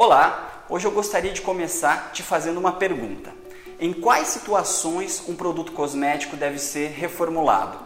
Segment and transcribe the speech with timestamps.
[0.00, 3.32] Olá, hoje eu gostaria de começar te fazendo uma pergunta.
[3.80, 7.80] Em quais situações um produto cosmético deve ser reformulado?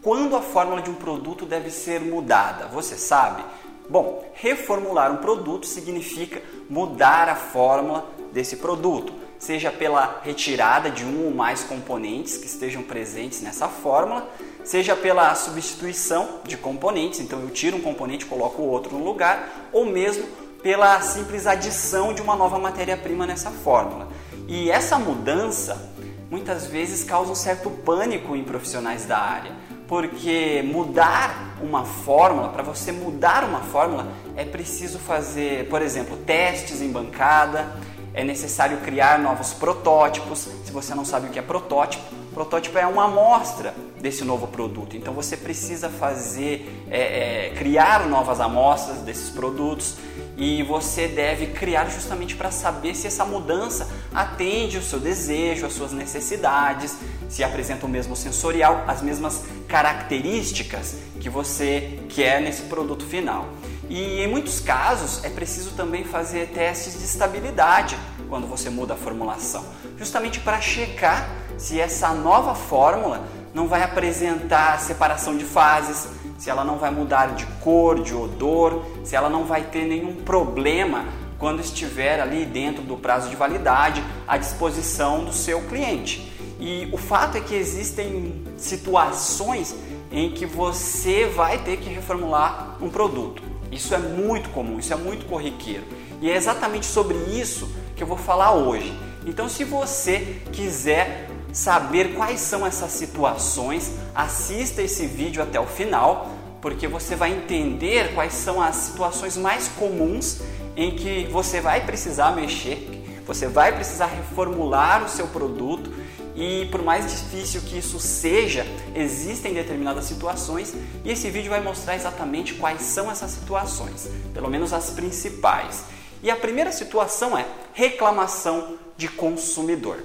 [0.00, 2.68] Quando a fórmula de um produto deve ser mudada?
[2.68, 3.44] Você sabe?
[3.86, 11.26] Bom, reformular um produto significa mudar a fórmula desse produto, seja pela retirada de um
[11.26, 14.26] ou mais componentes que estejam presentes nessa fórmula,
[14.64, 19.04] seja pela substituição de componentes, então eu tiro um componente e coloco o outro no
[19.04, 24.08] lugar, ou mesmo pela simples adição de uma nova matéria-prima nessa fórmula.
[24.46, 25.92] E essa mudança
[26.30, 29.52] muitas vezes causa um certo pânico em profissionais da área,
[29.86, 36.82] porque mudar uma fórmula, para você mudar uma fórmula, é preciso fazer, por exemplo, testes
[36.82, 37.74] em bancada,
[38.12, 40.48] é necessário criar novos protótipos.
[40.64, 42.04] Se você não sabe o que é protótipo,
[42.34, 44.96] protótipo é uma amostra desse novo produto.
[44.96, 47.00] Então você precisa fazer, é,
[47.46, 49.96] é, criar novas amostras desses produtos
[50.38, 55.72] e você deve criar justamente para saber se essa mudança atende o seu desejo, as
[55.72, 56.96] suas necessidades,
[57.28, 63.48] se apresenta o mesmo sensorial, as mesmas características que você quer nesse produto final.
[63.90, 68.96] E em muitos casos é preciso também fazer testes de estabilidade quando você muda a
[68.96, 69.64] formulação,
[69.98, 76.06] justamente para checar se essa nova fórmula não vai apresentar separação de fases,
[76.38, 80.14] se ela não vai mudar de cor, de odor, se ela não vai ter nenhum
[80.14, 81.04] problema
[81.36, 86.32] quando estiver ali dentro do prazo de validade à disposição do seu cliente.
[86.60, 89.74] E o fato é que existem situações
[90.10, 93.42] em que você vai ter que reformular um produto.
[93.70, 95.84] Isso é muito comum, isso é muito corriqueiro.
[96.20, 98.96] E é exatamente sobre isso que eu vou falar hoje.
[99.26, 106.30] Então, se você quiser saber quais são essas situações, assista esse vídeo até o final,
[106.60, 110.40] porque você vai entender quais são as situações mais comuns
[110.76, 115.92] em que você vai precisar mexer, você vai precisar reformular o seu produto
[116.34, 120.72] e por mais difícil que isso seja, existem determinadas situações
[121.04, 125.84] e esse vídeo vai mostrar exatamente quais são essas situações, pelo menos as principais.
[126.22, 127.44] E a primeira situação é
[127.74, 129.98] reclamação de consumidor.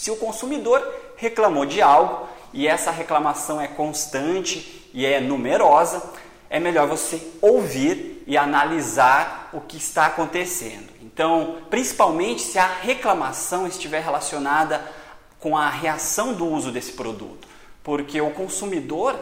[0.00, 0.82] Se o consumidor
[1.14, 6.02] reclamou de algo e essa reclamação é constante e é numerosa,
[6.48, 10.88] é melhor você ouvir e analisar o que está acontecendo.
[11.02, 14.82] Então, principalmente se a reclamação estiver relacionada
[15.38, 17.46] com a reação do uso desse produto,
[17.84, 19.14] porque o consumidor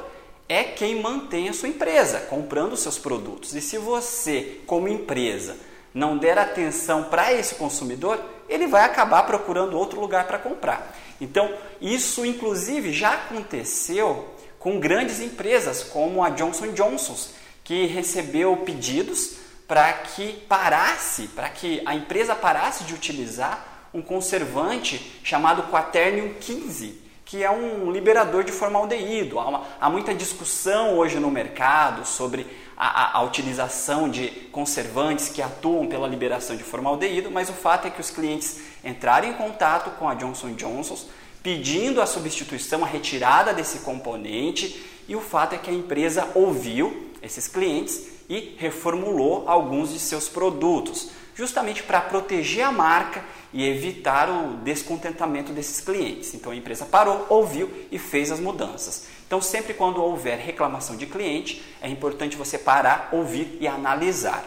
[0.49, 3.53] é quem mantém a sua empresa comprando seus produtos.
[3.53, 5.57] E se você, como empresa,
[5.93, 10.97] não der atenção para esse consumidor, ele vai acabar procurando outro lugar para comprar.
[11.21, 14.29] Então, isso inclusive já aconteceu
[14.59, 17.17] com grandes empresas como a Johnson Johnson,
[17.63, 19.37] que recebeu pedidos
[19.67, 27.08] para que parasse, para que a empresa parasse de utilizar um conservante chamado Quaternium 15,
[27.29, 29.39] que é um liberador de formaldeído.
[29.39, 35.29] Há, uma, há muita discussão hoje no mercado sobre a, a, a, utilização de conservantes
[35.29, 39.35] que atuam pela liberação de formaldeído, mas o fato é que os clientes entraram em
[39.35, 40.99] contato com a Johnson Johnson
[41.43, 47.11] pedindo a substituição, a retirada desse componente, e o fato é que a empresa ouviu
[47.23, 54.29] esses clientes e reformulou alguns de seus produtos, justamente para proteger a marca e evitar
[54.29, 56.35] o descontentamento desses clientes.
[56.35, 59.07] Então a empresa parou, ouviu e fez as mudanças.
[59.25, 64.43] Então, sempre quando houver reclamação de cliente, é importante você parar, ouvir e analisar.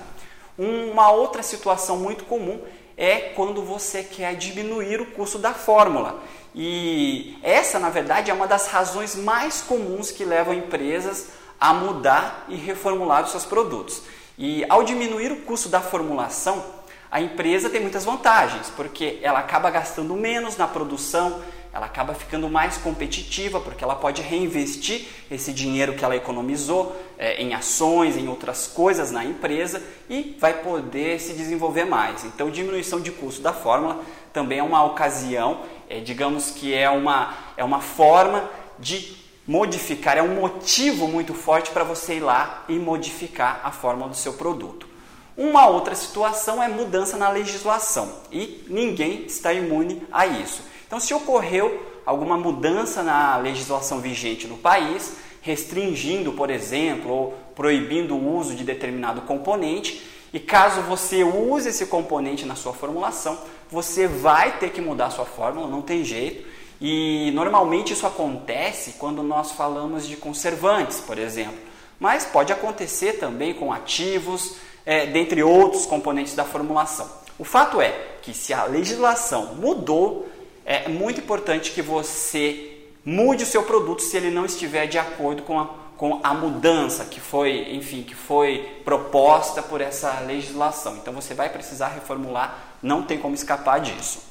[0.58, 2.60] Uma outra situação muito comum
[2.98, 6.22] é quando você quer diminuir o custo da fórmula.
[6.54, 11.28] E essa, na verdade, é uma das razões mais comuns que levam empresas
[11.58, 14.02] a mudar e reformular os seus produtos.
[14.38, 16.81] E ao diminuir o custo da formulação,
[17.12, 21.42] a empresa tem muitas vantagens, porque ela acaba gastando menos na produção,
[21.74, 27.42] ela acaba ficando mais competitiva porque ela pode reinvestir esse dinheiro que ela economizou é,
[27.42, 32.24] em ações, em outras coisas na empresa e vai poder se desenvolver mais.
[32.24, 34.02] Então, diminuição de custo da fórmula
[34.32, 38.50] também é uma ocasião, é, digamos que é uma, é uma forma
[38.80, 44.10] de modificar, é um motivo muito forte para você ir lá e modificar a fórmula
[44.10, 44.91] do seu produto.
[45.38, 50.62] Uma outra situação é mudança na legislação e ninguém está imune a isso.
[50.86, 58.16] Então, se ocorreu alguma mudança na legislação vigente no país, restringindo, por exemplo, ou proibindo
[58.16, 60.02] o uso de determinado componente,
[60.34, 63.38] e caso você use esse componente na sua formulação,
[63.70, 66.48] você vai ter que mudar sua fórmula, não tem jeito.
[66.80, 71.60] E normalmente isso acontece quando nós falamos de conservantes, por exemplo.
[72.02, 77.08] Mas pode acontecer também com ativos, é, dentre outros componentes da formulação.
[77.38, 77.92] O fato é
[78.24, 80.28] que se a legislação mudou,
[80.66, 85.44] é muito importante que você mude o seu produto se ele não estiver de acordo
[85.44, 90.98] com a, com a mudança que foi, enfim, que foi proposta por essa legislação.
[90.98, 94.24] Então você vai precisar reformular, não tem como escapar disso.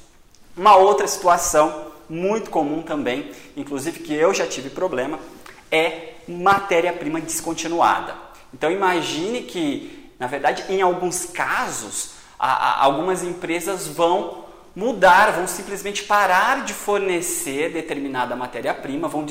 [0.57, 5.21] Uma outra situação muito comum também, inclusive que eu já tive problema,
[5.71, 8.15] é matéria-prima descontinuada.
[8.53, 14.45] Então imagine que, na verdade, em alguns casos, a, a, algumas empresas vão
[14.75, 19.27] mudar, vão simplesmente parar de fornecer determinada matéria-prima, vão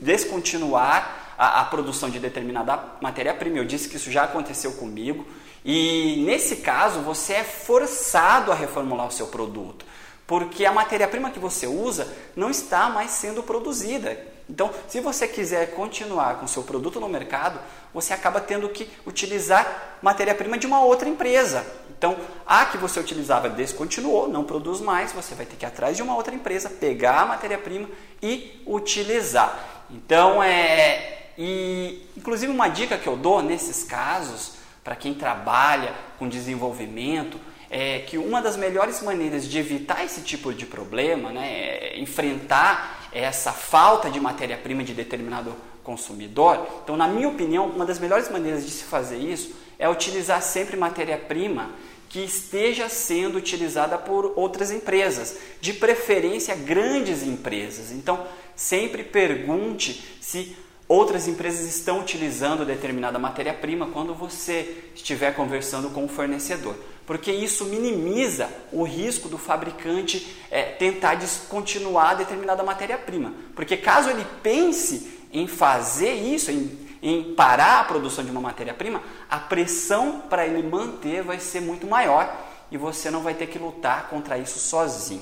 [0.00, 3.58] descontinuar a, a produção de determinada matéria-prima.
[3.58, 5.26] Eu disse que isso já aconteceu comigo.
[5.64, 9.86] E nesse caso, você é forçado a reformular o seu produto,
[10.26, 12.06] porque a matéria-prima que você usa
[12.36, 14.33] não está mais sendo produzida.
[14.48, 17.58] Então, se você quiser continuar com seu produto no mercado,
[17.94, 21.66] você acaba tendo que utilizar matéria-prima de uma outra empresa.
[21.96, 25.96] Então, a que você utilizava descontinuou, não produz mais, você vai ter que ir atrás
[25.96, 27.88] de uma outra empresa, pegar a matéria-prima
[28.22, 29.84] e utilizar.
[29.90, 31.30] Então, é.
[31.38, 37.40] E, inclusive, uma dica que eu dou nesses casos, para quem trabalha com desenvolvimento,
[37.70, 43.03] é que uma das melhores maneiras de evitar esse tipo de problema, né, é enfrentar
[43.14, 46.66] essa falta de matéria-prima de determinado consumidor.
[46.82, 50.76] Então, na minha opinião, uma das melhores maneiras de se fazer isso é utilizar sempre
[50.76, 51.70] matéria-prima
[52.08, 57.90] que esteja sendo utilizada por outras empresas, de preferência grandes empresas.
[57.90, 60.56] Então, sempre pergunte se
[60.88, 66.76] outras empresas estão utilizando determinada matéria-prima quando você estiver conversando com o fornecedor,
[67.06, 73.32] porque isso minimiza o risco do fabricante é, tentar descontinuar determinada matéria-prima.
[73.54, 79.02] Porque caso ele pense em fazer isso, em em parar a produção de uma matéria-prima,
[79.28, 82.34] a pressão para ele manter vai ser muito maior
[82.70, 85.20] e você não vai ter que lutar contra isso sozinho.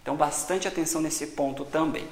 [0.00, 2.06] Então, bastante atenção nesse ponto também.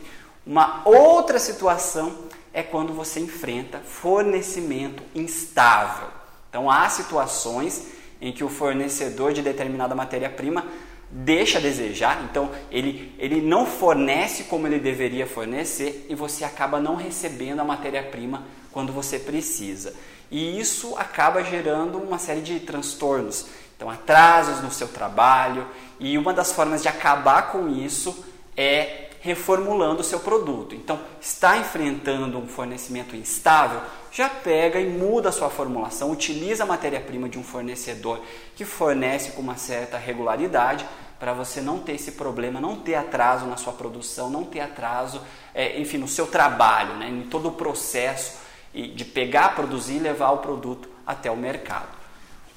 [0.46, 2.16] Uma outra situação
[2.52, 6.08] é quando você enfrenta fornecimento instável.
[6.48, 7.86] Então, há situações
[8.20, 10.66] em que o fornecedor de determinada matéria-prima
[11.10, 16.80] deixa a desejar, então ele, ele não fornece como ele deveria fornecer e você acaba
[16.80, 19.94] não recebendo a matéria-prima quando você precisa.
[20.30, 23.46] E isso acaba gerando uma série de transtornos,
[23.76, 25.66] então atrasos no seu trabalho,
[26.00, 28.24] e uma das formas de acabar com isso
[28.56, 30.74] é reformulando o seu produto.
[30.74, 33.80] Então, está enfrentando um fornecimento instável,
[34.10, 38.20] já pega e muda a sua formulação, utiliza a matéria-prima de um fornecedor
[38.56, 40.84] que fornece com uma certa regularidade
[41.20, 45.22] para você não ter esse problema, não ter atraso na sua produção, não ter atraso,
[45.54, 48.42] é, enfim, no seu trabalho, né, em todo o processo
[48.74, 52.01] de pegar, produzir e levar o produto até o mercado.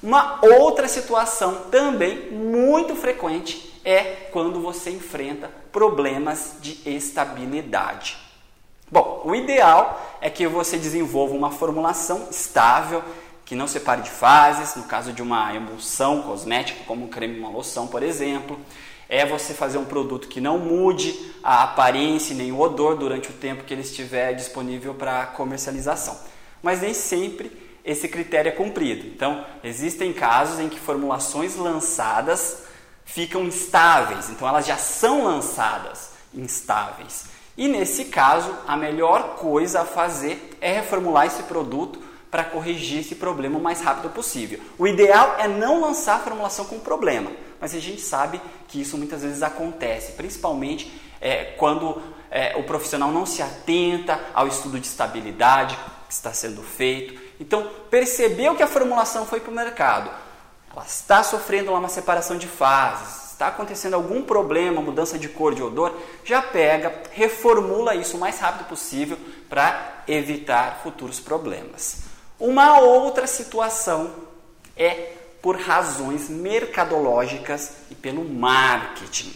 [0.02, 8.18] Uma outra situação também muito frequente é quando você enfrenta problemas de estabilidade.
[8.90, 13.02] Bom, o ideal é que você desenvolva uma formulação estável,
[13.44, 17.48] que não separe de fases, no caso de uma emulsão cosmética, como um creme, uma
[17.48, 18.58] loção, por exemplo.
[19.08, 23.34] É você fazer um produto que não mude a aparência nem o odor durante o
[23.34, 26.18] tempo que ele estiver disponível para comercialização.
[26.60, 29.06] Mas nem sempre esse critério é cumprido.
[29.06, 32.64] Então, existem casos em que formulações lançadas
[33.04, 37.26] ficam instáveis, então elas já são lançadas instáveis.
[37.56, 43.14] E nesse caso, a melhor coisa a fazer é reformular esse produto para corrigir esse
[43.14, 44.60] problema o mais rápido possível.
[44.76, 48.98] O ideal é não lançar a formulação com problema, mas a gente sabe que isso
[48.98, 54.86] muitas vezes acontece, principalmente é, quando é, o profissional não se atenta ao estudo de
[54.86, 55.78] estabilidade
[56.08, 57.25] que está sendo feito.
[57.38, 60.10] Então, percebeu que a formulação foi para o mercado,
[60.72, 65.62] ela está sofrendo uma separação de fases, está acontecendo algum problema, mudança de cor, de
[65.62, 72.04] odor, já pega, reformula isso o mais rápido possível para evitar futuros problemas.
[72.38, 74.14] Uma outra situação
[74.76, 75.12] é
[75.42, 79.32] por razões mercadológicas e pelo marketing.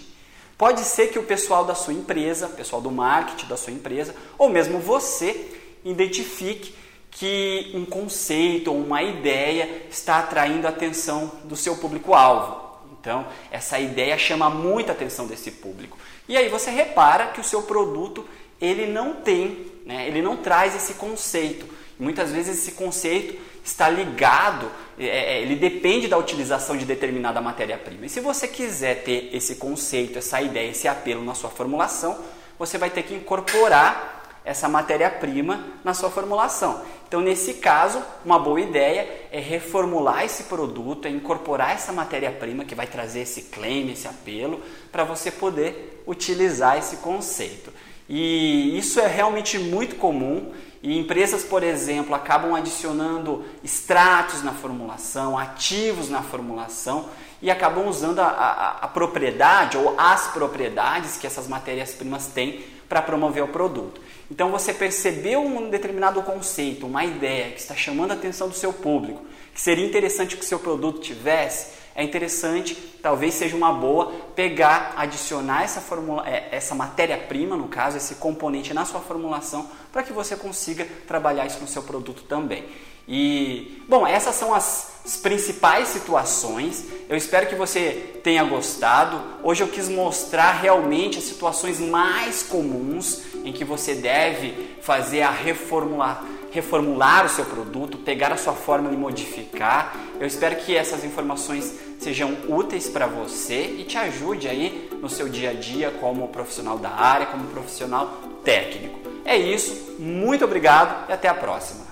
[0.58, 4.48] Pode ser que o pessoal da sua empresa, pessoal do marketing da sua empresa, ou
[4.48, 6.74] mesmo você, identifique
[7.10, 12.60] que um conceito ou uma ideia está atraindo a atenção do seu público-alvo.
[13.00, 15.98] Então, essa ideia chama muita atenção desse público.
[16.28, 18.26] E aí você repara que o seu produto
[18.60, 21.66] ele não tem, né, ele não traz esse conceito.
[21.98, 28.06] Muitas vezes esse conceito está ligado, é, é, ele depende da utilização de determinada matéria-prima.
[28.06, 32.18] E se você quiser ter esse conceito, essa ideia, esse apelo na sua formulação,
[32.58, 34.19] você vai ter que incorporar
[34.50, 36.82] essa matéria-prima na sua formulação.
[37.06, 42.74] Então, nesse caso, uma boa ideia é reformular esse produto, é incorporar essa matéria-prima que
[42.74, 47.72] vai trazer esse claim, esse apelo, para você poder utilizar esse conceito.
[48.12, 50.50] E isso é realmente muito comum
[50.82, 57.08] e empresas, por exemplo, acabam adicionando extratos na formulação, ativos na formulação
[57.40, 63.00] e acabam usando a, a, a propriedade ou as propriedades que essas matérias-primas têm para
[63.00, 64.00] promover o produto.
[64.28, 68.72] Então você percebeu um determinado conceito, uma ideia que está chamando a atenção do seu
[68.72, 69.22] público,
[69.60, 75.64] seria interessante que o seu produto tivesse, é interessante, talvez seja uma boa, pegar, adicionar
[75.64, 80.34] essa, formula, é, essa matéria-prima, no caso, esse componente na sua formulação, para que você
[80.34, 82.64] consiga trabalhar isso no seu produto também.
[83.06, 86.86] E, bom, essas são as, as principais situações.
[87.06, 89.20] Eu espero que você tenha gostado.
[89.42, 95.30] Hoje eu quis mostrar realmente as situações mais comuns em que você deve fazer a
[95.30, 99.96] reformular, reformular o seu produto, pegar a sua fórmula e modificar.
[100.18, 105.28] Eu espero que essas informações sejam úteis para você e te ajude aí no seu
[105.28, 108.98] dia a dia como profissional da área, como profissional técnico.
[109.24, 111.89] É isso, muito obrigado e até a próxima.